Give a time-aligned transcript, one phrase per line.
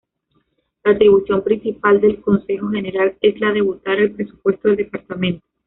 [0.83, 5.43] La atribución principal del Consejo General es la de votar el presupuesto del departamento.